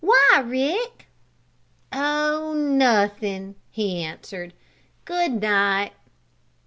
[0.03, 1.09] Why, Rick?"
[1.93, 4.55] "Oh oh, nothin'!" he answered.
[5.05, 5.93] "Good night!"